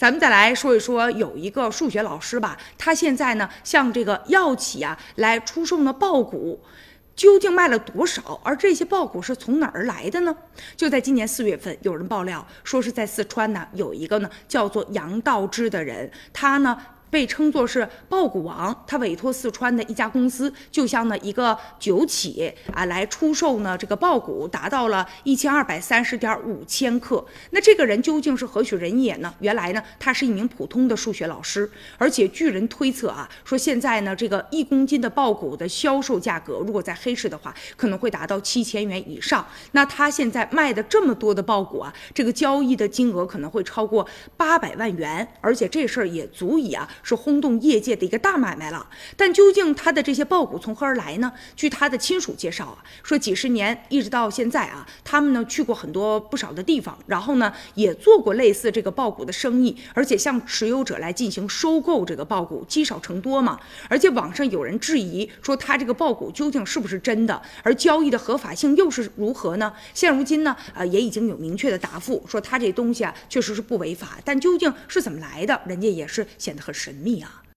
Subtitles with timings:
[0.00, 6.58] 咱们再来说一说，有一个数学老师吧，他现在呢向这个药企啊来出售呢爆股。
[7.14, 8.40] 究竟卖了多少？
[8.42, 10.34] 而这些爆股是从哪儿来的呢？
[10.74, 16.78] 就在今年四月份，有人爆料说是在四川呢有一个呢叫做杨道之的人，他呢。
[17.10, 27.24] 被称作是爆谷王，他委托四川的一家公司，就像呢一个酒企啊来出售呢这个爆谷，达到了一千二百三十点五千克。
[27.50, 29.34] 那这个人究竟是何许人也呢？
[29.40, 31.68] 原来呢他是一名普通的数学老师，
[31.98, 39.44] 而且据人推测啊，说现在呢这个一公斤的爆谷的销售价格，如果在黑市的话，可能会达到七千元以上。
[39.72, 46.88] 那他现在卖的这么多的爆谷啊，这个交易的金额可能会超过八百万元，而且这事儿也足以啊。
[47.02, 51.32] 是轰动业界的一个大买卖了，但究竟他的这些爆股从何而来呢？
[51.56, 63.58] 据他的亲属介绍啊，说几十年一直到现在啊，他们呢去过很多不少的地方，然后呢也做过类似这个爆股的生意，而且向持有者来进行收购这个爆股，积少成多嘛。
[63.88, 69.72] 而且网上有人质疑说他这个爆股究竟是不是真的，而交易的合法性又是如何呢？
[69.94, 76.89] 现如今呢，呃也已经有明确的答复，说他这东西啊确实是不违法，但究竟是怎么来的，人家也是显得很神。
[76.90, 77.49] 神秘啊。